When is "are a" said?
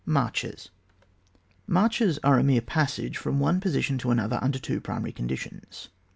2.23-2.43